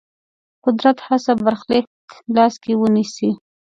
[0.65, 1.85] قدرت هڅه برخلیک
[2.35, 3.29] لاس کې ونیسي.